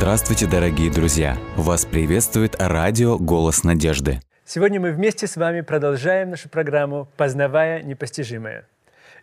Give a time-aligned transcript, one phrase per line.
[0.00, 1.36] Здравствуйте, дорогие друзья!
[1.56, 4.20] Вас приветствует радио «Голос надежды».
[4.46, 8.64] Сегодня мы вместе с вами продолжаем нашу программу «Познавая непостижимое».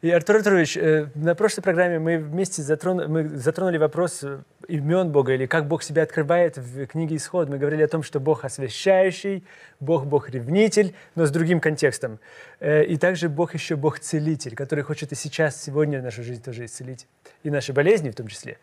[0.03, 5.11] И, Артур Артурович, э, на прошлой программе мы вместе затронули, мы затронули вопрос э, имен
[5.11, 7.49] Бога, или как Бог себя открывает в книге Исход.
[7.49, 9.43] Мы говорили о том, что Бог освящающий,
[9.79, 12.19] Бог Бог-ревнитель, но с другим контекстом.
[12.59, 17.07] Э, и также Бог еще Бог-целитель, который хочет и сейчас, сегодня нашу жизнь тоже исцелить,
[17.41, 18.59] и наши болезни в том числе.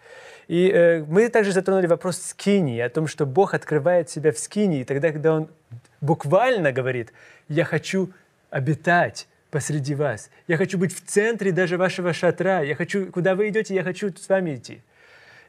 [0.48, 5.10] И мы также затронули вопрос скинии, о том, что Бог открывает себя в скинии, тогда,
[5.10, 5.48] когда Он
[6.00, 7.12] буквально говорит,
[7.48, 8.10] «Я хочу
[8.50, 10.30] обитать посреди вас.
[10.48, 12.62] Я хочу быть в центре даже вашего шатра.
[12.62, 14.82] Я хочу, куда вы идете, я хочу с вами идти.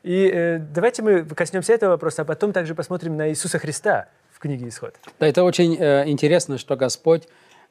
[0.03, 4.38] И э, давайте мы коснемся этого вопроса, а потом также посмотрим на Иисуса Христа в
[4.38, 4.94] книге Исход.
[5.20, 7.27] Да, это очень э, интересно, что Господь,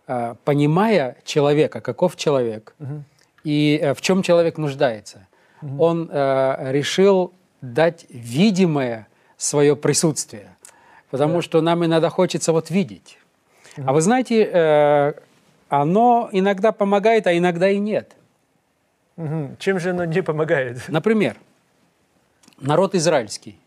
[0.08, 3.04] э, понимая человека, каков человек, угу.
[3.44, 5.28] и э, в чем человек нуждается,
[5.64, 5.82] угу.
[5.82, 10.56] Он э, решил дать видимое свое присутствие,
[11.10, 11.42] потому да.
[11.42, 13.18] что нам иногда хочется вот видеть.
[13.76, 13.88] Угу.
[13.88, 15.12] А вы знаете, э,
[15.68, 18.12] оно иногда помогает, а иногда и нет.
[19.16, 19.56] Угу.
[19.58, 20.82] Чем же оно не помогает?
[20.88, 21.36] Например,
[22.60, 23.58] народ израильский.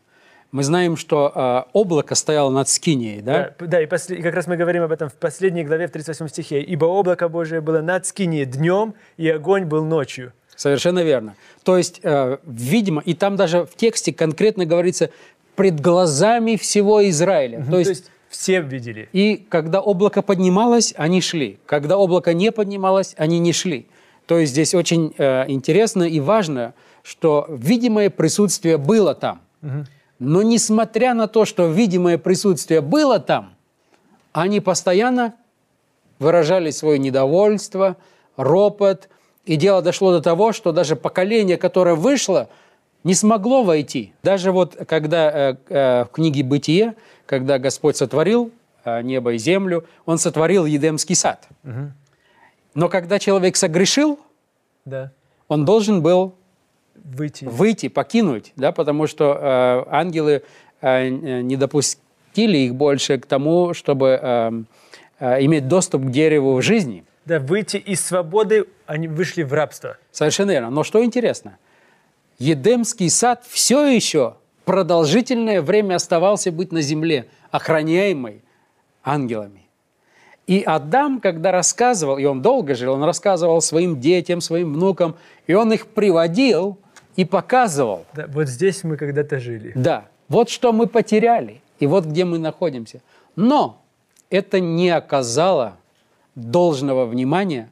[0.52, 3.54] Мы знаем, что э, облако стояло над Скинией, да?
[3.60, 5.92] Да, да и, после, и как раз мы говорим об этом в последней главе, в
[5.92, 6.62] 38 стихе.
[6.62, 10.32] «Ибо облако Божие было над Скинией днем, и огонь был ночью».
[10.58, 11.36] Совершенно верно.
[11.64, 15.12] То есть, э, видимо, и там даже в тексте конкретно говорится
[15.56, 17.60] «пред глазами всего Израиля».
[17.60, 19.08] Угу, то есть, то есть все видели.
[19.14, 21.60] И когда облако поднималось, они шли.
[21.68, 23.88] Когда облако не поднималось, они не шли.
[24.26, 29.42] То есть здесь очень э, интересно и важно, что видимое присутствие было там.
[29.62, 29.86] Угу.
[30.20, 33.54] Но несмотря на то, что видимое присутствие было там,
[34.34, 35.36] они постоянно
[36.18, 37.96] выражали свое недовольство,
[38.36, 39.08] ропот.
[39.48, 42.50] И дело дошло до того, что даже поколение, которое вышло,
[43.04, 44.14] не смогло войти.
[44.22, 46.94] Даже вот когда э, э, в книге «Бытие»
[47.28, 48.52] когда Господь сотворил
[48.84, 51.48] а, небо и землю, Он сотворил Едемский сад.
[51.64, 51.92] Угу.
[52.74, 54.20] Но когда человек согрешил,
[54.86, 55.12] да.
[55.48, 56.36] он должен был
[56.96, 60.44] выйти, выйти покинуть, да, потому что э, ангелы
[60.82, 64.52] э, не допустили их больше к тому, чтобы э,
[65.20, 67.04] э, иметь доступ к дереву в жизни.
[67.28, 69.98] Да, выйти из свободы, они вышли в рабство.
[70.14, 70.70] Совершенно верно.
[70.70, 71.58] Но что интересно,
[72.40, 78.44] Едемский сад все еще продолжительное время оставался быть на земле, охраняемый
[79.04, 79.64] ангелами.
[80.46, 85.18] И Адам, когда рассказывал, и он долго жил, он рассказывал своим детям, своим внукам,
[85.48, 86.80] и он их приводил
[87.18, 88.06] и показывал.
[88.14, 89.74] Да, вот здесь мы когда-то жили.
[89.76, 93.02] Да, вот что мы потеряли, и вот где мы находимся.
[93.36, 93.82] Но
[94.30, 95.76] это не оказало
[96.38, 97.70] должного внимания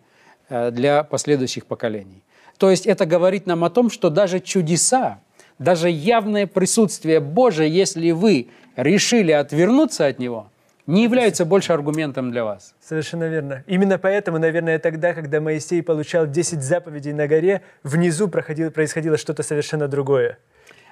[0.50, 2.24] э, для последующих поколений.
[2.58, 5.20] То есть это говорит нам о том, что даже чудеса,
[5.60, 10.48] даже явное присутствие Божие, если вы решили отвернуться от Него,
[10.88, 12.74] не является больше аргументом для вас.
[12.82, 13.64] Совершенно верно.
[13.68, 19.44] Именно поэтому, наверное, тогда, когда Моисей получал 10 заповедей на горе, внизу проходило, происходило что-то
[19.44, 20.38] совершенно другое.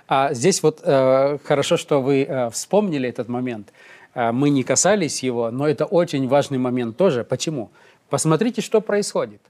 [0.07, 3.69] А здесь вот э, хорошо, что вы э, вспомнили этот момент.
[4.13, 7.24] Э, мы не касались его, но это очень важный момент тоже.
[7.24, 7.72] Почему?
[8.09, 9.41] Посмотрите, что происходит.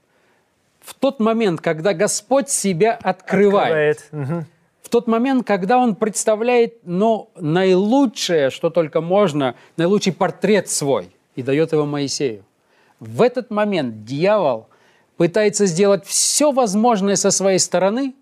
[0.80, 4.08] В тот момент, когда Господь себя открывает, открывает.
[4.12, 4.44] Угу
[4.84, 11.42] в тот момент, когда он представляет ну, наилучшее, что только можно, наилучший портрет свой и
[11.42, 12.44] дает его Моисею.
[13.00, 14.68] В этот момент дьявол
[15.16, 18.14] пытается сделать все возможное со своей стороны,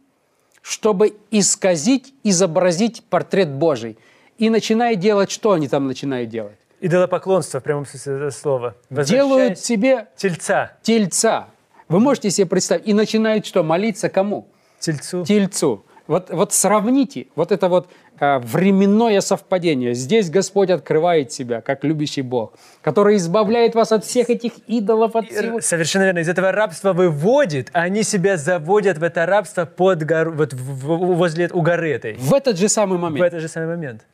[0.62, 3.98] чтобы исказить, изобразить портрет Божий.
[4.42, 6.56] И начинает делать, что они там начинают делать?
[6.80, 8.74] Идолопоклонство, в прямом смысле этого слова.
[8.90, 10.72] Делают себе тельца.
[10.82, 11.46] Тельца.
[11.86, 12.88] Вы можете себе представить.
[12.88, 13.62] И начинают что?
[13.62, 14.48] Молиться кому?
[14.80, 15.24] Тельцу.
[15.24, 15.84] Тельцу.
[16.08, 17.88] Вот, вот сравните вот это вот
[18.18, 19.94] э, временное совпадение.
[19.94, 25.14] Здесь Господь открывает себя как любящий Бог, который избавляет вас от всех этих идолов.
[25.14, 25.60] От всего.
[25.60, 26.18] Совершенно верно.
[26.18, 31.48] Из этого рабства выводит, а они себя заводят в это рабство под гору, вот возле
[31.52, 32.14] у горы этой.
[32.14, 33.20] В этот же самый момент.
[33.20, 34.04] В этот же самый момент.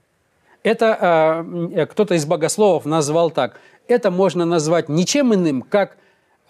[0.69, 1.45] Это
[1.75, 3.59] э, кто-то из богословов назвал так.
[3.89, 5.97] Это можно назвать ничем иным, как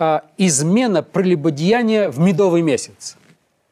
[0.00, 3.16] э, измена прелюбодеяния в медовый месяц.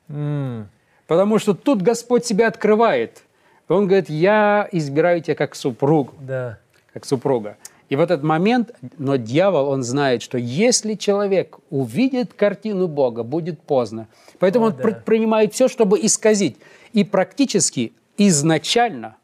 [0.09, 0.67] Mm.
[1.09, 3.25] Потому что тут Господь себя открывает.
[3.67, 6.13] Он говорит, я избираю тебя как супруг.
[6.21, 6.59] Да.
[6.93, 7.57] Как супруга.
[7.89, 13.61] И в этот момент, но дьявол, он знает, что если человек увидит картину Бога, будет
[13.61, 14.07] поздно.
[14.39, 14.83] Поэтому О, он да.
[14.85, 16.57] предпринимает все, чтобы исказить.
[16.93, 19.17] И практически изначально,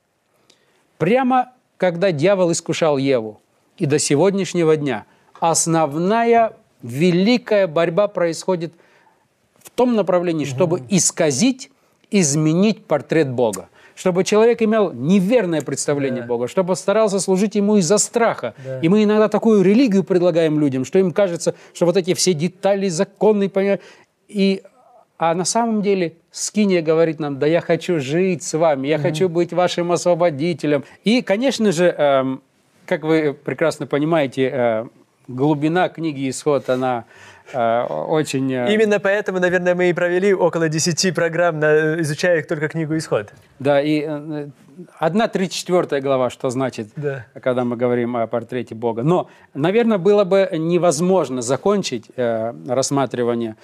[1.02, 3.40] прямо когда дьявол искушал Еву,
[3.76, 5.04] и до сегодняшнего дня,
[5.40, 8.72] основная великая борьба происходит
[9.58, 11.72] в том направлении, чтобы исказить
[12.12, 13.68] изменить портрет Бога.
[13.94, 16.28] чтобы человек имел неверное представление Да.
[16.28, 18.54] Бога, чтобы старался служить Ему из-за страха.
[18.64, 18.80] Да.
[18.80, 22.88] И мы иногда такую религию предлагаем людям, что им кажется, что вот эти все детали,
[22.88, 23.50] законы,
[24.28, 24.62] и
[25.22, 29.28] а на самом деле Скиния говорит нам, да я хочу жить с вами, я хочу
[29.28, 30.82] быть вашим освободителем.
[31.04, 32.42] И, конечно же, эм,
[32.86, 34.86] как вы прекрасно понимаете, э,
[35.28, 37.04] глубина книги «Исход», она
[37.52, 38.52] э, очень...
[38.52, 43.32] э, Именно поэтому, наверное, мы и провели около 10 программ, на- изучая только книгу «Исход».
[43.58, 44.48] Да, и э,
[44.98, 47.26] одна тридцать четвертая глава, что значит, Да.
[47.40, 49.02] когда мы говорим о портрете Бога.
[49.02, 53.56] Но, наверное, было бы невозможно закончить э, рассматривание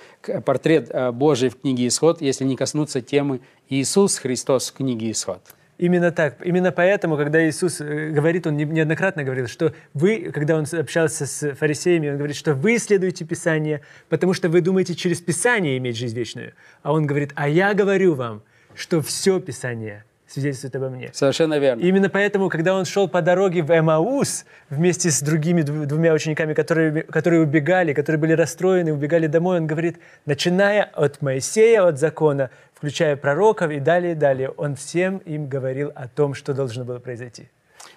[0.44, 5.40] портрет э, Божий в книге «Исход», если не коснуться темы Иисус Христос в книге «Исход».
[5.78, 6.34] Именно так.
[6.44, 11.24] Именно поэтому, когда Иисус э, говорит, Он не- неоднократно говорил, что вы, когда Он общался
[11.24, 15.96] с фарисеями, Он говорит, что вы исследуете Писание, потому что вы думаете через Писание иметь
[15.96, 16.52] жизнь вечную.
[16.82, 18.42] А Он говорит, а я говорю вам,
[18.74, 21.08] что все Писание свидетельствует обо мне.
[21.14, 21.80] Совершенно верно.
[21.80, 26.12] И именно поэтому, когда он шел по дороге в Эмаус вместе с другими дв- двумя
[26.12, 29.96] учениками, которые, которые убегали, которые были расстроены, убегали домой, он говорит,
[30.26, 35.90] начиная от Моисея, от закона, включая пророков и далее, и далее, он всем им говорил
[35.96, 37.48] о том, что должно было произойти.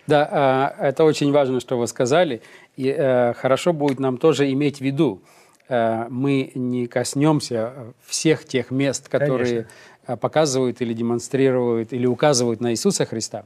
[0.07, 2.42] Да, а, это очень важно, что вы сказали.
[2.75, 5.22] И э, хорошо будет нам тоже иметь в виду,
[5.69, 9.68] э, мы не коснемся всех тех мест, которые
[10.16, 13.46] показывают или демонстрируют или указывают на Иисуса Христа.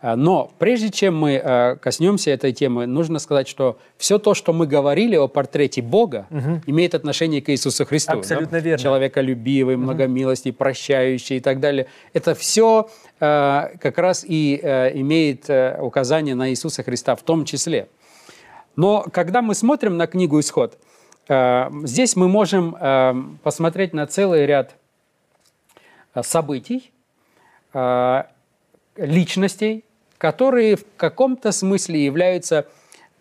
[0.00, 4.52] А, Но прежде чем мы э, коснемся этой темы, нужно сказать, что все то, что
[4.52, 6.26] мы говорили о портрете Бога,
[6.66, 8.12] имеет отношение к Иисусу Христу.
[8.12, 8.18] да?
[8.18, 8.82] Абсолютно верно.
[8.82, 11.86] Человеколюбивый, многомилостный, прощающий и так далее.
[12.12, 12.88] Это все
[13.18, 17.88] как раз и э, имеет э, указание на Иисуса Христа в том числе.
[18.76, 20.78] Но когда мы смотрим на книгу «Исход»,
[21.28, 24.74] э, здесь мы можем э, посмотреть на целый ряд э,
[26.20, 26.92] событий,
[27.72, 28.22] э,
[28.96, 29.84] личностей,
[30.18, 32.66] которые в каком-то смысле являются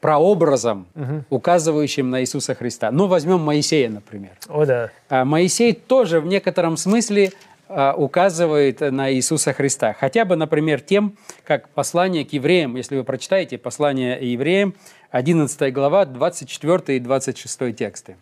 [0.01, 0.87] прообразом,
[1.29, 2.91] указывающим на Иисуса Христа.
[2.91, 4.31] Ну, возьмем Моисея, например.
[4.49, 4.89] О да.
[5.09, 7.31] А Моисей тоже в некотором смысле
[7.69, 9.93] указывает на Иисуса Христа.
[9.93, 14.73] Хотя бы, например, тем, как послание к евреям, если вы прочитаете послание евреям,
[15.11, 18.17] 11 глава, 24 и 26 тексты.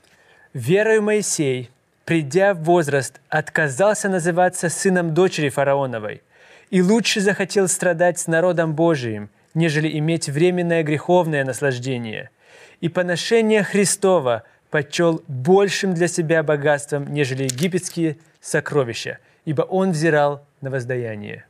[0.53, 1.69] «Верою Моисей,
[2.09, 6.23] придя в возраст, отказался называться сыном дочери фараоновой,
[6.71, 12.31] и лучше захотел страдать с народом Божиим, нежели иметь временное греховное наслаждение.
[12.81, 14.41] И поношение Христова
[14.71, 21.45] почел большим для себя богатством, нежели египетские сокровища, ибо он взирал на воздаяние».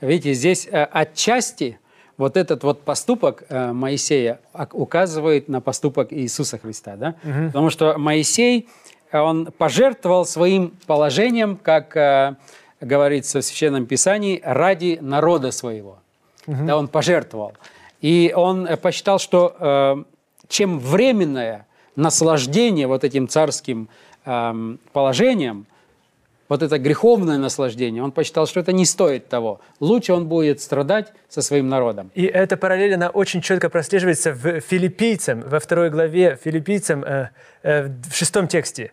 [0.00, 1.78] Видите, здесь э, отчасти
[2.16, 7.14] вот этот вот поступок э, Моисея ок- указывает на поступок Иисуса Христа, да?
[7.48, 8.68] Потому что Моисей,
[9.12, 12.34] он пожертвовал своим положением, как э,
[12.80, 15.98] говорится в Священном Писании, ради народа своего.
[16.46, 17.52] Да, он пожертвовал.
[18.00, 19.96] И он э, посчитал, что э,
[20.48, 21.66] чем временное
[21.96, 23.88] наслаждение вот этим царским
[24.24, 25.66] эм, положением,
[26.48, 29.60] вот это греховное наслаждение, он посчитал, что это не стоит того.
[29.80, 32.10] Лучше он будет страдать со своим народом.
[32.14, 37.04] И эта параллель, она очень четко прослеживается в филиппийцам, во второй главе филиппийцам,
[37.62, 38.92] в шестом тексте.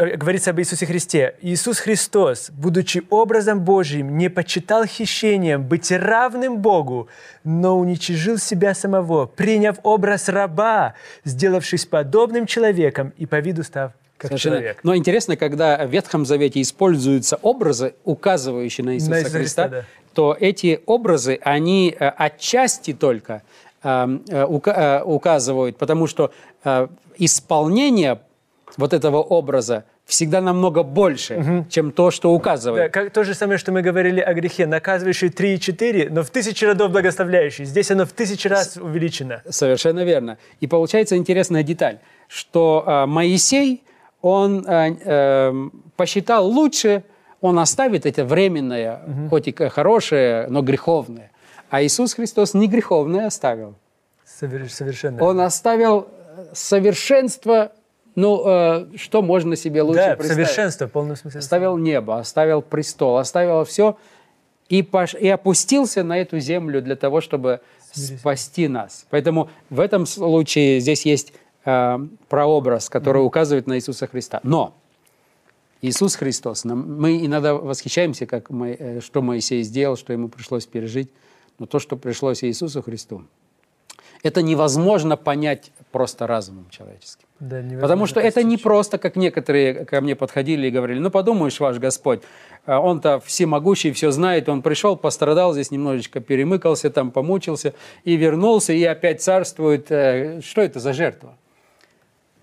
[0.00, 1.34] Э, Говорится об Иисусе Христе.
[1.42, 7.08] Иисус Христос, будучи образом Божьим, не почитал хищением быть равным Богу,
[7.44, 14.28] но уничижил себя самого, приняв образ раба, сделавшись подобным человеком и по виду став как
[14.28, 14.56] Совершенно.
[14.56, 14.78] человек.
[14.82, 19.84] Но интересно, когда в Ветхом Завете используются образы, указывающие на Иисуса, Иисуса Христа, Христа, да.
[20.14, 23.42] то эти образы, они э, отчасти только
[23.82, 26.32] э, э, ука- указывают, потому что
[27.16, 28.20] исполнение
[28.76, 32.92] вот этого образа всегда намного больше, чем то, что Да, указывает.
[32.92, 36.30] как то же самое, что мы говорили о грехе, наказывающий 3 и 4, но в
[36.30, 37.64] тысячи родов благословляющий.
[37.64, 39.42] Здесь оно в тысячи раз увеличено.
[39.48, 40.38] Совершенно верно.
[40.60, 41.98] И получается интересная деталь,
[42.28, 43.82] что э, Моисей,
[44.22, 45.52] он э, э,
[45.96, 47.04] посчитал лучше,
[47.40, 49.00] он оставит это временное,
[49.30, 51.30] хоть и хорошее, но греховное.
[51.70, 53.76] А Иисус Христос не греховное оставил.
[54.26, 55.22] Совер- Совершенно.
[55.24, 57.72] Он оставил э, совершенство,
[58.20, 60.46] ну, э, что можно себе лучше да, представить?
[60.46, 61.40] совершенство в полном смысле.
[61.40, 63.96] Оставил небо, оставил престол, оставил все
[64.68, 67.60] и, пош- и опустился на эту землю для того, чтобы
[67.92, 69.06] спасти нас.
[69.10, 71.32] Поэтому в этом случае здесь есть
[71.64, 71.98] э,
[72.28, 74.40] прообраз, который указывает на Иисуса Христа.
[74.42, 74.74] Но
[75.82, 81.10] Иисус Христос, мы иногда восхищаемся, как Мо- э, что Моисей сделал, что ему пришлось пережить,
[81.58, 83.24] но то, что пришлось Иисусу Христу,
[84.22, 87.26] Это невозможно понять просто разумом человеческим.
[87.40, 91.58] Да, Потому что это не просто, как некоторые ко мне подходили и говорили, ну подумаешь,
[91.60, 92.22] ваш Господь,
[92.66, 98.72] а он-то всемогущий, все знает, он пришел, пострадал здесь немножечко, перемыкался, там помучился и вернулся,
[98.72, 99.90] и опять царствует.
[99.90, 101.36] Э, Что это за жертва?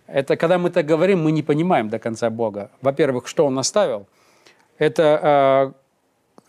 [0.07, 2.71] Это когда мы так говорим, мы не понимаем до конца Бога.
[2.81, 4.07] Во-первых, что Он оставил?
[4.77, 5.73] Это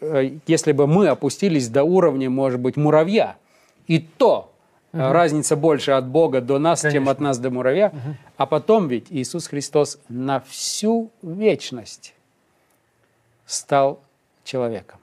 [0.01, 3.37] э, э, если бы мы опустились до уровня, может быть, муравья,
[3.87, 4.53] и то
[4.93, 7.11] э, разница больше от Бога до нас, чем Конечно.
[7.13, 7.93] от нас до муравья.
[8.37, 12.15] А потом ведь Иисус Христос на всю вечность
[13.47, 14.01] стал
[14.45, 14.99] человеком.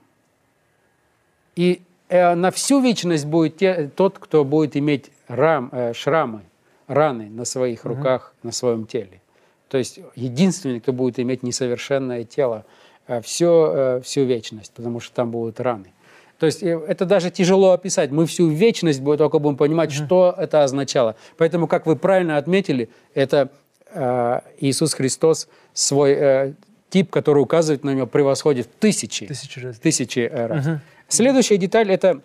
[1.56, 6.42] И э, на всю вечность будет те- тот, кто будет иметь рам, э, шрамы,
[6.86, 9.20] раны на своих руках, на своем теле.
[9.68, 12.64] То есть единственный, кто будет иметь несовершенное тело
[13.08, 15.92] э, всё, э, всю вечность, потому что там будут раны.
[16.38, 18.10] То есть э, это даже тяжело описать.
[18.10, 21.16] Мы всю вечность только будем понимать, что это означало.
[21.36, 23.50] Поэтому, как вы правильно отметили, это
[23.92, 26.52] э, Иисус Христос свой э,
[26.90, 29.78] тип, который указывает на него, превосходит тысячи Тысячу раз.
[29.78, 30.66] тысячи э, раз.
[31.08, 32.20] Следующая деталь это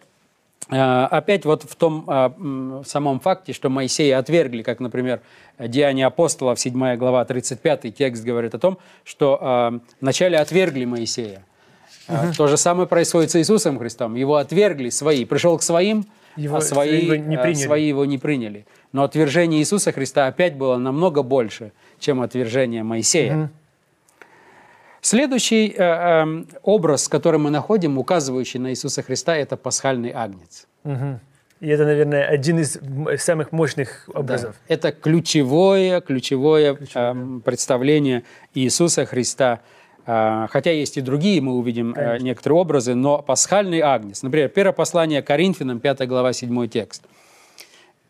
[0.69, 5.21] э, опять вот в том э, м, самом факте, что Моисея отвергли, как, например,
[5.59, 11.45] Деяния апостолов, 7 глава, 35 текст говорит о том, что э, вначале отвергли Моисея.
[12.07, 14.15] Э, То же самое происходит с Иисусом Христом.
[14.15, 15.25] Его отвергли свои.
[15.25, 16.05] Пришел к своим,
[16.35, 17.63] Его- а свои, его не э, приняли.
[17.65, 18.65] свои его не приняли.
[18.91, 23.49] Но отвержение Иисуса Христа опять было намного больше, чем отвержение Моисея.
[25.01, 30.67] Следующий э, эм, образ, который мы находим, указывающий на Иисуса Христа, это пасхальный агнец.
[30.83, 31.19] Мгм.
[31.59, 32.79] И это, наверное, один из
[33.23, 34.55] самых мощных образов.
[34.67, 34.73] Да.
[34.73, 39.59] Это ключевое, ключевое, эм, представление Иисуса Христа.
[40.05, 44.23] А, Хотя есть и другие, мы увидим э, некоторые образы, но пасхальный агнец.
[44.23, 47.03] Например, первое послание Коринфянам, 5 глава, 7 текст.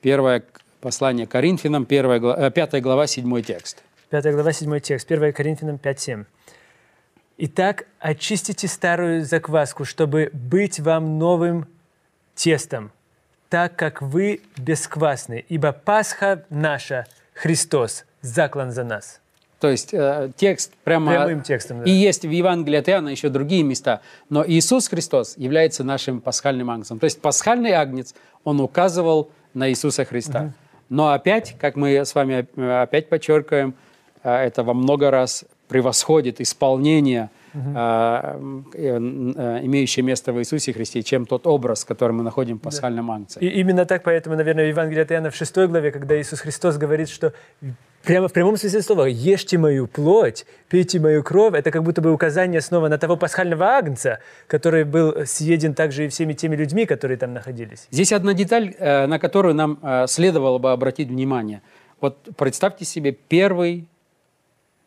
[0.01, 0.43] Первое
[0.79, 3.83] послание Коринфянам, 5 глава, 7 текст.
[4.09, 6.25] 5 глава, 7 текст, 1 Коринфянам 5.7.
[7.37, 11.67] «Итак, очистите старую закваску, чтобы быть вам новым
[12.35, 12.91] тестом,
[13.49, 19.20] так как вы бесквасны, ибо Пасха наша, Христос, заклан за нас».
[19.61, 21.11] То есть э, текст прямо...
[21.11, 21.83] Прямым текстом, да.
[21.85, 24.01] И есть в Евангелии от Иоанна еще другие места.
[24.27, 26.97] Но Иисус Христос является нашим пасхальным агнцем.
[26.97, 30.53] То есть пасхальный агнец, он указывал на Иисуса Христа.
[30.89, 33.75] Но опять, как мы с вами э, опять подчеркиваем,
[34.23, 38.97] э, это во много раз превосходит исполнение, э, э,
[39.63, 43.39] имеющее место в Иисусе Христе, чем тот образ, который мы находим в пасхальном агнце.
[43.39, 46.77] И именно так, поэтому, наверное, в Евангелии от Иоанна в 6 главе, когда Иисус Христос
[46.77, 47.33] говорит, что
[48.03, 52.11] прямо в прямом смысле слова «ешьте мою плоть, пейте мою кровь», это как будто бы
[52.11, 57.17] указание снова на того пасхального агнца, который был съеден также и всеми теми людьми, которые
[57.17, 57.87] там находились.
[57.91, 61.61] Здесь одна деталь, э, на которую нам э, следовало бы обратить внимание.
[61.99, 63.87] Вот представьте себе первый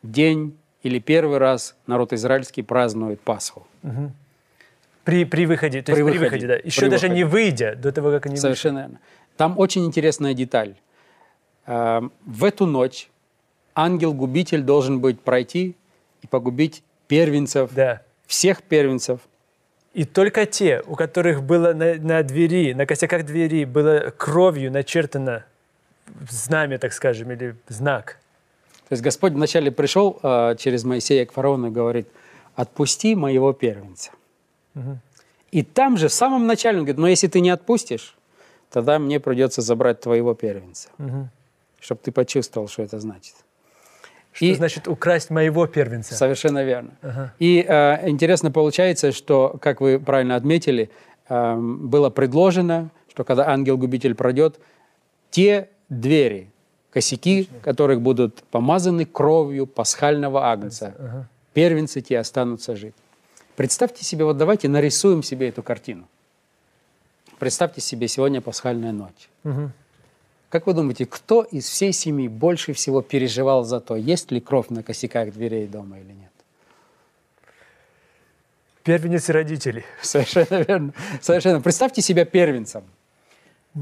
[0.03, 3.65] день или первый раз народ израильский празднует Пасху.
[5.03, 6.55] При, при выходе, то При есть при выходе, выходе, да.
[6.63, 7.15] Еще при даже выходе.
[7.15, 8.41] не выйдя до того, как они вышли.
[8.41, 8.99] Совершенно верно.
[9.37, 10.75] Там очень интересная деталь.
[11.65, 13.09] Э, В эту ночь
[13.75, 15.75] ангел-губитель должен быть пройти
[16.21, 18.01] и погубить первенцев, Да.
[18.27, 19.19] всех первенцев.
[19.93, 25.45] И только те, у которых было на, на двери, на косяках двери было кровью начертано
[26.29, 28.19] знамя, так скажем, или знак.
[28.87, 32.07] То есть Господь вначале пришел э, через Моисея к фараону и говорит,
[32.55, 34.11] отпусти моего первенца.
[35.51, 38.15] И там же, в самом начале, он говорит, но если ты не отпустишь,
[38.69, 40.89] тогда мне придется забрать твоего первенца.
[41.79, 43.35] Чтобы ты почувствовал, что это значит.
[44.33, 46.13] Что И- значит украсть моего первенца?
[46.13, 47.31] Совершенно верно.
[47.39, 50.89] И э, интересно получается, что, как вы правильно отметили,
[51.29, 54.59] э, было предложено, что когда ангел-губитель пройдет,
[55.31, 56.49] те двери,
[56.95, 62.95] косяки, которых будут помазаны кровью пасхального агнца, первенцы те останутся жить.
[63.57, 66.07] Представьте себе, вот давайте нарисуем себе эту картину.
[67.37, 69.29] Представьте себе сегодня пасхальная ночь.
[70.47, 74.69] Как вы думаете, кто из всей семьи больше всего переживал за то, есть ли кровь
[74.69, 76.31] на косяках дверей дома или нет?
[78.83, 79.83] Первенец родители.
[80.01, 80.93] Совершенно верно.
[81.19, 81.59] Совершенно.
[81.59, 82.85] Представьте себя первенцем.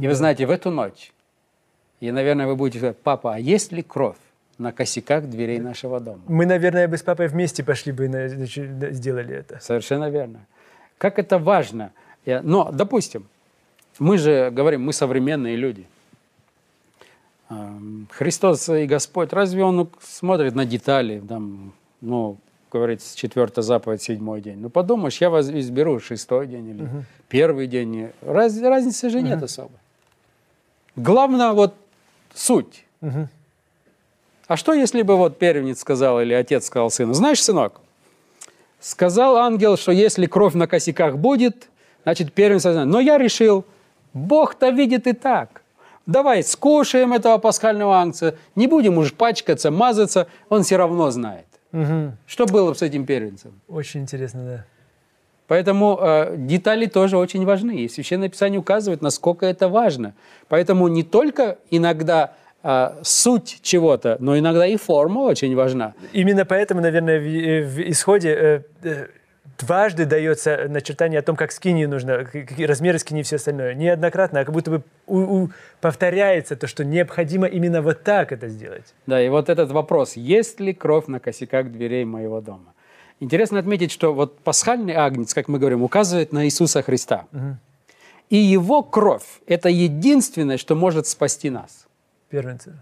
[0.02, 1.14] И вы знаете, в эту ночь,
[2.04, 4.18] и, наверное, вы будете говорить, папа, а есть ли кровь
[4.58, 6.20] на косяках дверей нашего дома?
[6.28, 9.62] Мы, наверное, бы с папой вместе пошли бы и сделали это.
[9.62, 10.42] Совершенно верно.
[10.98, 11.94] Как это важно.
[12.26, 13.26] Но, допустим,
[14.00, 15.86] мы же говорим, мы современные люди.
[17.48, 22.36] Ам, Христос и Господь, разве Он смотрит на детали, там, ну,
[22.70, 24.58] говорится, четвертая заповедь, седьмой день.
[24.60, 26.90] Ну, подумаешь, я вас изберу шестой день или
[27.30, 28.10] первый день.
[28.22, 29.72] Раз, разницы же нет особо.
[30.98, 31.76] Главное вот
[32.34, 32.86] суть.
[34.48, 37.80] А что, если бы вот первенец сказал или отец сказал сыну, знаешь, сынок,
[38.80, 41.70] сказал ангел, что если кровь на косяках будет,
[42.04, 42.66] значит, первенец.
[42.66, 43.66] Но я решил,
[44.14, 45.62] Бог-то видит и так.
[46.06, 51.46] Давай скушаем этого пасхального ангца, не будем уж пачкаться, мазаться, он все равно знает.
[52.28, 53.62] Что было бы с этим первенцем?
[53.68, 54.66] Очень интересно, да.
[55.48, 57.82] Поэтому э, детали тоже очень важны.
[57.82, 60.14] И Священное Писание указывает, насколько это важно.
[60.48, 62.34] Поэтому не только иногда
[62.64, 65.94] э, суть чего-то, но иногда и форма очень важна.
[66.14, 69.08] Именно поэтому, наверное, в, э, в исходе э, э,
[69.58, 73.74] дважды дается начертание о том, как скини нужно, какие размеры скини и все остальное.
[73.74, 75.50] Неоднократно, а как будто бы у, у,
[75.82, 78.94] повторяется то, что необходимо именно вот так это сделать.
[79.08, 82.74] Да, и вот этот вопрос, есть ли кровь на косяках дверей моего дома?
[83.20, 87.26] Интересно отметить, что вот пасхальный агнец, как мы говорим, указывает на Иисуса Христа.
[87.32, 87.58] Угу.
[88.30, 91.86] И его кровь– это единственное, что может спасти нас.
[92.30, 92.74] Первенцы.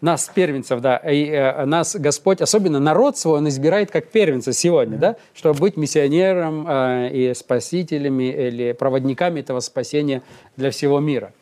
[0.00, 0.96] Нас, первенцев, да.
[0.96, 5.00] И э, нас Господь, особенно народ свой, Он избирает как первенца сегодня, mm-hmm.
[5.00, 10.22] да, чтобы быть миссионером э, и спасителями или проводниками этого спасения
[10.56, 11.32] для всего мира.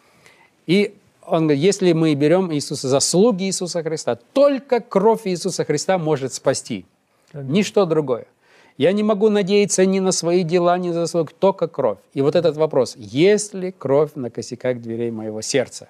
[0.67, 6.33] И он говорит, если мы берем Иисуса, заслуги Иисуса Христа, только кровь Иисуса Христа может
[6.33, 6.87] спасти.
[7.43, 8.27] Ничто другое.
[8.79, 11.99] Я не могу надеяться ни на свои дела, ни на заслуги, только кровь.
[12.13, 15.89] И вот этот вопрос, есть ли кровь на косяках дверей моего сердца?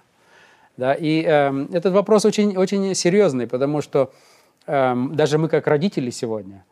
[0.77, 4.13] Да, и э, этот вопрос очень, очень серьезный, потому что
[4.67, 6.65] э, даже мы как родители сегодня,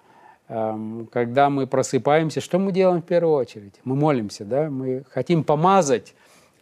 [0.48, 3.74] э, когда мы просыпаемся, что мы делаем в первую очередь?
[3.82, 4.70] Мы молимся, да?
[4.70, 6.14] мы хотим помазать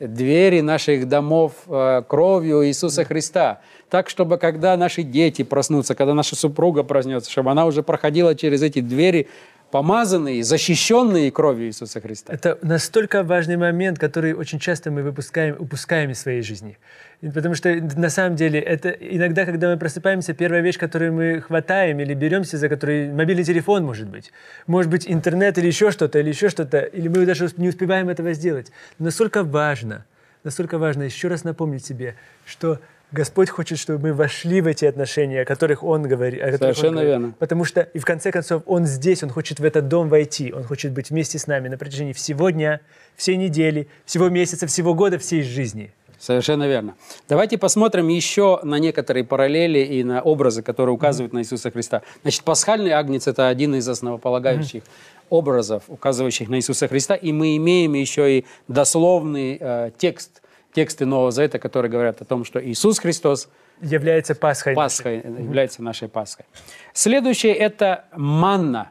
[0.09, 3.61] двери наших домов э, кровью Иисуса Христа.
[3.89, 8.63] Так, чтобы когда наши дети проснутся, когда наша супруга проснется, чтобы она уже проходила через
[8.63, 9.29] эти двери
[9.73, 12.31] помазанные, защищенные кровью Иисуса Христа.
[12.35, 16.77] Это настолько важный момент, который очень часто мы выпускаем, упускаем из своей жизни.
[17.23, 22.01] Потому что на самом деле это иногда, когда мы просыпаемся, первая вещь, которую мы хватаем
[22.01, 24.31] или беремся за который мобильный телефон может быть,
[24.67, 28.35] может быть интернет или еще что-то, или еще что-то, или мы даже не успеваем этого
[28.35, 28.71] сделать.
[28.99, 30.05] Но насколько важно,
[30.45, 32.79] настолько важно еще раз напомнить себе, что
[33.13, 36.41] Господь хочет, чтобы мы вошли в эти отношения, о которых Он говорит.
[36.41, 37.11] О которых Совершенно он говорит.
[37.11, 37.35] верно.
[37.39, 40.65] Потому что, и в конце концов, Он здесь, Он хочет в этот дом войти, Он
[40.65, 42.81] хочет быть вместе с нами на протяжении всего дня,
[43.15, 45.93] всей недели, всего месяца, всего года, всей жизни.
[46.19, 46.95] Совершенно верно.
[47.29, 51.37] Давайте посмотрим еще на некоторые параллели и на образы, которые указывают mm-hmm.
[51.37, 52.03] на Иисуса Христа.
[52.23, 55.27] Значит, пасхальный агнец– это один из основополагающих mm-hmm.
[55.31, 57.17] образов, указывающих на Иисуса Христа.
[57.17, 60.42] И мы имеем еще и дословный э, текст,
[60.73, 63.49] тексты Нового Завета, которые говорят о том, что Иисус Христос
[63.81, 64.75] является Пасхой.
[64.75, 65.43] Пасхой mm-hmm.
[65.43, 66.47] является нашей Пасхой.
[66.93, 68.91] Следующее– это манна,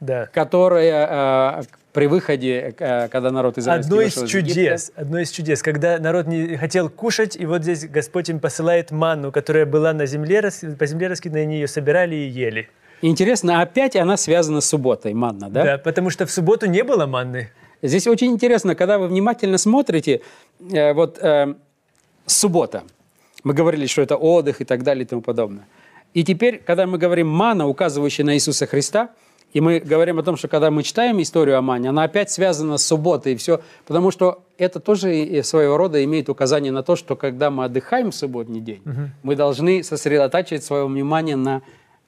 [0.00, 0.26] да.
[0.26, 5.62] которая э, при выходе, э, когда народ израильский одно из чудес, из одно из чудес,
[5.62, 10.06] когда народ не хотел кушать, и вот здесь Господь им посылает манну, которая была на
[10.06, 10.42] земле,
[10.78, 12.68] по земле раскидана, они ее собирали и ели.
[13.02, 15.64] Интересно, опять она связана с субботой, манна, да?
[15.64, 17.50] Да, потому что в субботу не было манны.
[17.86, 20.20] Здесь очень интересно, когда вы внимательно смотрите,
[20.72, 21.54] э, вот э,
[22.26, 22.82] суббота,
[23.44, 25.66] мы говорили, что это отдых и так далее и тому подобное.
[26.14, 29.10] И теперь, когда мы говорим манна, указывающая на Иисуса Христа–
[29.54, 32.76] и мы говорим о том, что когда мы читаем историю о Мане, она опять связана
[32.76, 37.14] с субботой и все, потому что это тоже своего рода имеет указание на то, что
[37.14, 39.10] когда мы отдыхаем в субботний день, угу.
[39.22, 41.62] мы должны сосредотачивать свое внимание на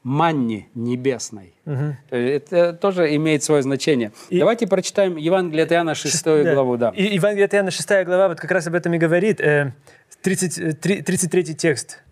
[0.06, 1.52] манне небесной.
[1.66, 1.96] Угу.
[2.10, 4.12] Это тоже имеет свое значение.
[4.30, 6.76] И Давайте прочитаем Евангелие от Иоанна 6 6, главу.
[6.76, 6.92] Да.
[6.94, 9.40] И Евангелие от Иоанна 6 глава вот как раз об этом и говорит.
[10.22, 12.02] 30, 33 текст.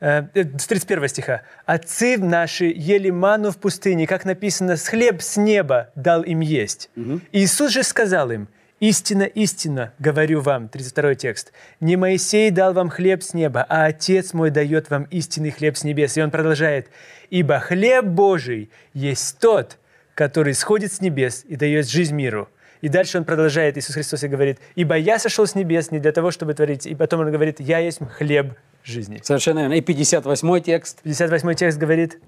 [0.00, 0.22] Э,
[0.58, 1.42] с 31 стиха.
[1.66, 6.88] «Отцы наши ели ману в пустыне, как написано, с хлеб с неба дал им есть.
[6.96, 7.20] Угу.
[7.32, 8.48] Иисус же сказал им,
[8.80, 14.32] «Истина, истина, говорю вам», 32 текст, «не Моисей дал вам хлеб с неба, а Отец
[14.32, 16.16] мой дает вам истинный хлеб с небес».
[16.16, 16.88] И он продолжает,
[17.30, 19.78] «Ибо хлеб Божий есть тот,
[20.14, 22.48] который сходит с небес и дает жизнь миру».
[22.80, 26.12] И дальше он продолжает, Иисус Христос и говорит, «Ибо я сошел с небес не для
[26.12, 26.86] того, чтобы творить».
[26.86, 29.20] И потом он говорит, «Я есть хлеб жизни.
[29.22, 29.74] Совершенно верно.
[29.74, 31.00] И 58 текст.
[31.02, 32.20] 58 текст говорит,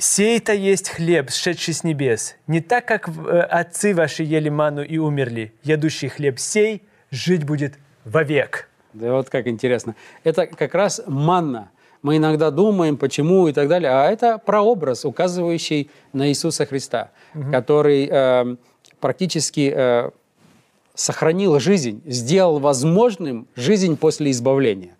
[0.00, 4.96] «Сей-то есть хлеб, сшедший с небес, не так, как э, отцы ваши ели ману и
[4.96, 5.52] умерли.
[5.62, 8.68] Ядущий хлеб сей жить будет вовек».
[8.94, 9.94] Да вот как интересно.
[10.24, 11.70] Это как раз манна.
[12.02, 17.50] Мы иногда думаем, почему и так далее, а это прообраз, указывающий на Иисуса Христа, угу.
[17.50, 18.56] который э,
[19.00, 20.10] практически э,
[20.94, 24.96] сохранил жизнь, сделал возможным жизнь после избавления.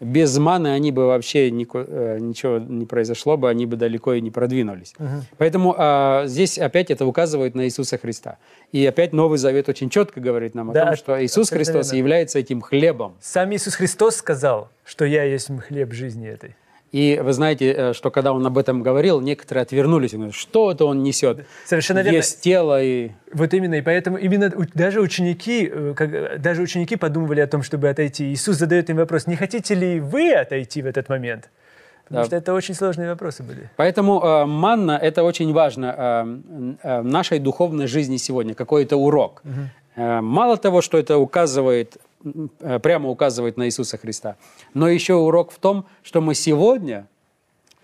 [0.00, 4.20] Без маны они бы вообще нико- э, ничего не произошло бы, они бы далеко и
[4.20, 4.94] не продвинулись.
[5.38, 8.38] Поэтому а, здесь опять это указывает на Иисуса Христа.
[8.72, 11.98] И опять Новый Завет очень четко говорит нам Да, о том, что Иисус Христос верно.
[11.98, 13.14] является этим хлебом.
[13.20, 16.56] Сам Иисус Христос сказал, что я есть хлеб жизни этой.
[16.90, 20.72] И вы знаете, э, что когда он об этом говорил, некоторые отвернулись и говорят, что
[20.72, 21.44] это он несет?
[21.66, 22.16] Совершенно верно.
[22.16, 23.10] Есть тело и...
[23.32, 27.90] Вот именно, и поэтому именно даже ученики, э, как, даже ученики подумывали о том, чтобы
[27.90, 28.32] отойти.
[28.32, 31.50] Иисус задает им вопрос, не хотите ли вы отойти в этот момент?
[32.04, 32.26] Потому Да.
[32.26, 33.68] что это очень сложные вопросы были.
[33.76, 39.42] Поэтому э, манна– это очень важно э, э, в нашей духовной жизни сегодня, какой-то урок.
[39.94, 41.98] Э, мало того, что это указывает,
[42.82, 44.36] прямо указывает на Иисуса Христа,
[44.74, 47.06] но еще урок в том, что мы сегодня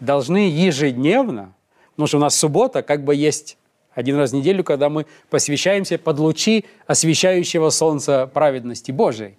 [0.01, 1.55] должны ежедневно,
[1.92, 3.57] потому что у нас суббота как бы есть
[3.94, 9.37] один раз в неделю, когда мы посвящаемся под лучи освещающего солнца праведности Божией.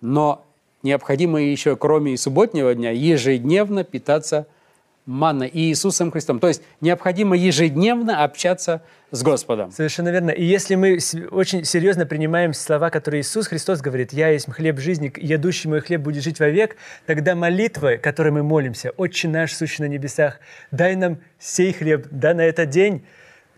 [0.00, 0.44] Но
[0.82, 4.46] необходимо еще, кроме и субботнего дня, ежедневно питаться
[5.06, 6.40] манной и Иисусом Христом.
[6.40, 9.70] То есть необходимо ежедневно общаться с Господом.
[9.70, 10.30] Совершенно верно.
[10.30, 10.98] И если мы
[11.30, 16.00] очень серьезно принимаем слова, которые Иисус Христос говорит, «Я есть хлеб жизни, едущий мой хлеб
[16.00, 20.40] будет жить вовек», тогда молитвы, которой мы молимся, «Отче наш, сущий на небесах,
[20.70, 23.04] дай нам сей хлеб, да, на этот день»,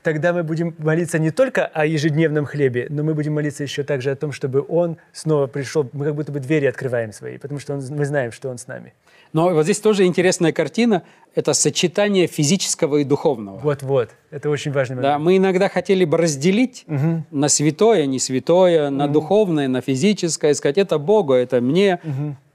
[0.07, 4.12] тогда мы будем молиться не только о ежедневном хлебе, но мы будем молиться еще также
[4.12, 5.85] о том, чтобы Он снова пришел.
[5.92, 8.69] Мы как будто бы двери открываем свои, потому что он, мы знаем, что Он с
[8.69, 8.92] нами.
[9.33, 11.03] Но вот здесь тоже интересная картина–
[11.35, 13.59] это сочетание физического и духовного.
[13.59, 14.11] Вот-вот.
[14.31, 15.25] Это очень важный Да, момент.
[15.25, 16.85] мы иногда хотели бы разделить
[17.33, 21.99] на святое, не святое, на духовное, на физическое, сказать, это Богу, это мне.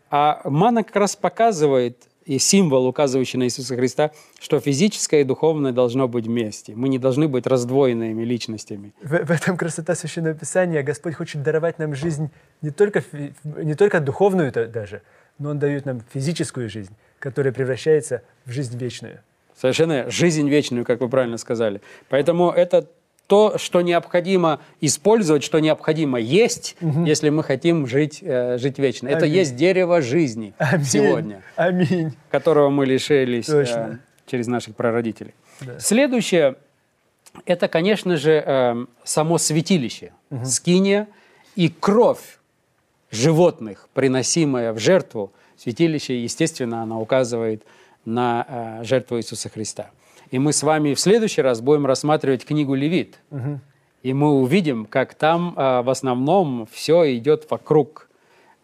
[0.10, 5.72] А мана как раз показывает, и символ, указывающий на Иисуса Христа, что физическое и духовное
[5.72, 6.76] должно быть вместе.
[6.76, 8.94] Мы не должны быть раздвоенными личностями.
[9.02, 10.84] В, в этом красота Священного Писания.
[10.84, 12.30] Господь хочет даровать нам жизнь
[12.62, 13.04] не только,
[13.44, 15.02] не только духовную даже,
[15.40, 19.20] но Он дает нам физическую жизнь, которая превращается в жизнь вечную.
[19.56, 21.82] Совершенно жизнь вечную, как вы правильно сказали.
[22.10, 22.88] Поэтому это
[23.32, 29.08] то, что необходимо использовать, что необходимо есть, если мы хотим жить, э, жить вечно.
[29.08, 29.36] Это Аминь.
[29.36, 30.86] есть дерево жизни Аминь.
[30.86, 31.42] сегодня.
[31.56, 32.12] Аминь.
[32.30, 35.34] которого мы лишились э, через наших прародителей.
[35.62, 35.80] Да.
[35.80, 36.58] Следующее–
[37.46, 40.12] это, конечно же, э, само святилище,
[40.44, 41.08] скиния
[41.56, 42.38] и кровь
[43.12, 45.32] животных, приносимая в жертву.
[45.56, 47.64] Святилище, естественно, она указывает
[48.04, 48.46] на
[48.82, 49.90] э, жертву Иисуса Христа.
[50.32, 53.20] И мы с вами в следующий раз будем рассматривать книгу Левит.
[54.02, 58.10] И мы увидим, как там э, в основном все идет вокруг,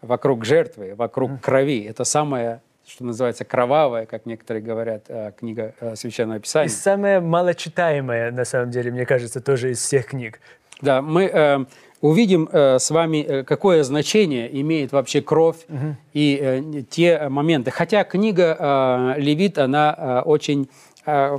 [0.02, 1.84] вокруг жертвы, вокруг крови.
[1.84, 6.68] Это самое, что называется, кровавая, как некоторые говорят, э, книга э, Священного И Писания.
[6.68, 10.40] самое малочитаемое, на самом деле, мне кажется, тоже из всех книг.
[10.80, 11.64] Да, мы э,
[12.00, 15.66] увидим э, с вами, э, какое значение имеет вообще кровь
[16.14, 17.70] и э, те моменты.
[17.70, 20.68] Хотя книга э, Левит, она э, очень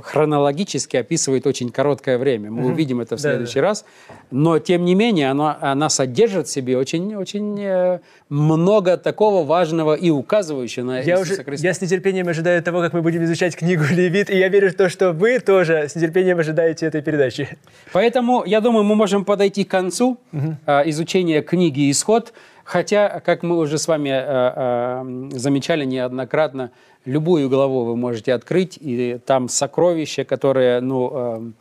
[0.02, 2.50] хронологически описывает очень короткое время.
[2.50, 3.84] Мы увидим это в следующий раз.
[4.30, 9.94] Но, тем не менее, она, она содержит в себе очень, очень э, много такого важного
[9.94, 11.66] и указывающего на Я, Иисуса уже, Христа.
[11.66, 14.74] я с нетерпением ожидаю того, как мы будем изучать книгу Левит, и я верю в
[14.74, 17.56] то, что вы тоже с нетерпением ожидаете этой передачи.
[17.92, 20.18] Поэтому, я думаю, мы можем подойти к концу
[20.66, 22.32] а, изучения книги «Исход»,
[22.70, 26.70] хотя, как мы уже с вами а, а, замечали неоднократно,
[27.04, 31.52] любую главу вы можете открыть, и там сокровища, которые ну,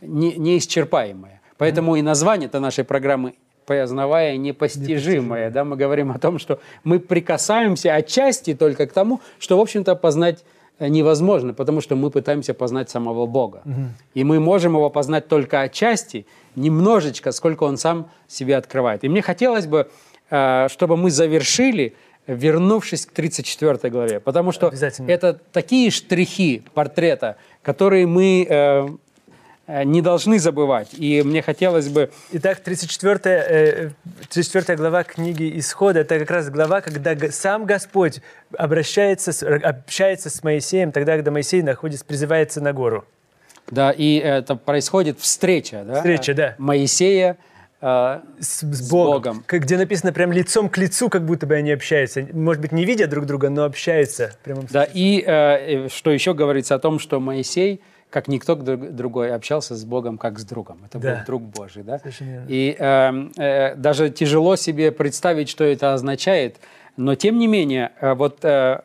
[0.00, 1.40] не- неисчерпаемые.
[1.58, 3.34] Поэтому и название-то нашей программы
[3.66, 5.50] познавая непостижимое.
[5.50, 9.96] Да, мы говорим о том, что мы прикасаемся отчасти только к тому, что, в общем-то,
[9.96, 10.44] познать
[10.78, 13.62] э, невозможно, потому что мы пытаемся познать самого Бога.
[14.14, 19.04] И мы можем его познать только отчасти, немножечко, сколько он сам себе открывает.
[19.04, 21.94] И мне хотелось бы, э, чтобы мы завершили,
[22.26, 24.72] вернувшись к 34 главе, потому что
[25.06, 28.88] это такие штрихи портрета, которые мы э,
[29.66, 30.88] э, не должны забывать.
[30.94, 33.90] И мне хотелось бы Итак, 34, э,
[34.30, 38.20] 34 глава книги «Исхода»— это как раз глава, когда сам Господь
[38.56, 43.04] обращается, общается с Моисеем, тогда, когда Моисей находится, призывается на гору.
[43.70, 45.96] Да, и это происходит встреча, да?
[45.96, 46.54] Встреча, да.
[46.58, 47.36] Моисея
[47.80, 49.12] э, С, с С Богом.
[49.12, 49.44] Богом.
[49.46, 52.26] Как- Где написано прям лицом к лицу, как будто бы они общаются.
[52.32, 54.28] Может быть, не видя друг друга, но общаются.
[54.28, 58.54] в прямом да, и э, э, что еще говорится о том, что Моисей, как никто
[58.54, 60.78] друг- другой, общался с Богом как с другом.
[60.86, 61.14] Это Да.
[61.16, 61.98] был друг Божий, да?
[61.98, 62.44] Совершенно.
[62.48, 66.56] И э, э, даже тяжело себе представить, что это означает,
[66.96, 68.80] но тем не менее, э, вот э,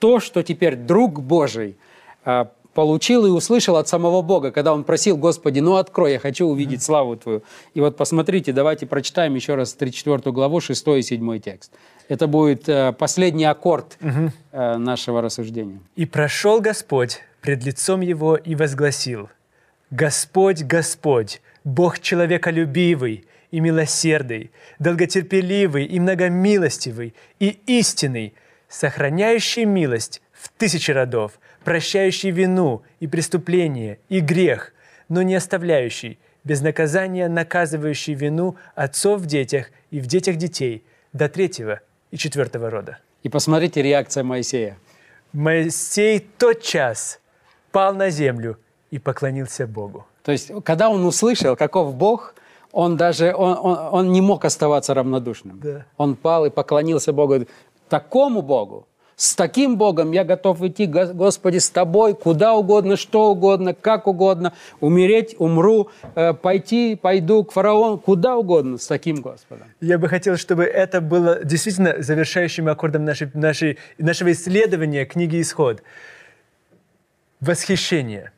[0.00, 1.76] то, что теперь друг Божий
[2.24, 6.46] э, получил и услышал от самого Бога, когда он просил, Господи, ну открой, я хочу
[6.46, 7.42] увидеть славу Твою.
[7.72, 11.72] И вот посмотрите, давайте прочитаем еще раз 34 главу, 6 и 7 текст.
[12.08, 15.80] Это будет э, последний аккорд э, нашего рассуждения.
[15.96, 19.30] «И прошел Господь пред лицом его и возгласил,
[19.90, 28.34] Господь, Господь, Бог человеколюбивый и милосердный, долготерпеливый и многомилостивый и истинный,
[28.68, 34.72] сохраняющий милость в тысячи родов, прощающий вину и преступление и грех,
[35.08, 41.28] но не оставляющий, без наказания наказывающий вину отцов в детях и в детях детей до
[41.28, 42.98] третьего и четвертого рода.
[43.22, 44.76] И посмотрите реакция Моисея.
[45.32, 47.18] Моисей тотчас
[47.72, 48.58] пал на землю
[48.90, 50.06] и поклонился Богу.
[50.22, 52.34] То есть, когда он услышал, каков Бог,
[52.72, 55.60] он даже он, он, он не мог оставаться равнодушным.
[55.60, 55.86] Да.
[55.96, 57.46] Он пал и поклонился Богу.
[57.88, 63.30] Такому Богу, с таким Богом я готов идти, Го- Господи, с Тобой, куда угодно, что
[63.30, 69.68] угодно, как угодно, умереть, умру, э, пойти, пойду к фараону, куда угодно, с таким Господом.
[69.80, 75.82] Я бы хотел, чтобы это было действительно завершающим аккордом нашей, нашей, нашего исследования книги «Исход».
[77.40, 78.32] Восхищение.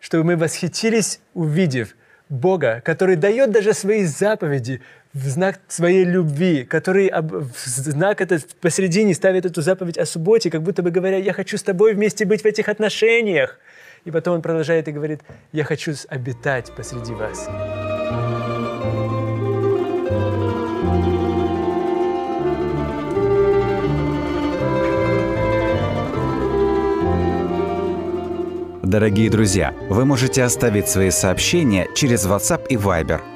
[0.00, 1.94] Чтобы мы восхитились, увидев
[2.28, 4.80] Бога, который дает даже свои заповеди
[5.16, 10.62] в знак своей любви, который в знак этот посередине ставит эту заповедь о субботе, как
[10.62, 13.58] будто бы говоря, я хочу с тобой вместе быть в этих отношениях.
[14.04, 17.48] И потом он продолжает и говорит, я хочу обитать посреди вас.
[28.82, 33.35] Дорогие друзья, вы можете оставить свои сообщения через WhatsApp и Viber